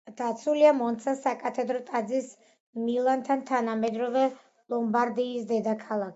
დაცულია 0.19 0.69
მონცას 0.77 1.19
საკათედრო 1.25 1.81
ტაძარში 1.89 2.81
მილანთან, 2.87 3.45
თანამედროვე 3.53 4.27
ლომბარდიის 4.75 5.49
დედაქალაქში. 5.55 6.09